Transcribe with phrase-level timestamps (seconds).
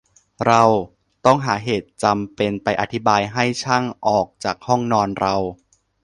[0.45, 0.63] เรา
[1.25, 5.35] ต้องหาเหตุจำเป็นไปอธิบายให้ช่างออกจากห้องนอนเรา